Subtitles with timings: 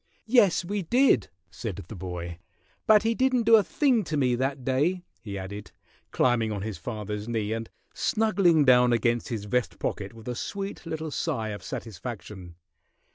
[0.25, 2.39] "Yes, we did," said the boy.
[2.87, 5.71] "But he didn't do a thing to me that day," he added,
[6.09, 10.87] climbing on his father's knee and snuggling down against his vest pocket with a sweet
[10.87, 12.55] little sigh of satisfaction.